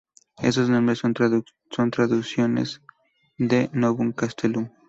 [0.41, 1.13] Esos nombres son
[1.91, 2.81] traducciones
[3.37, 4.71] de "Novum Castellum".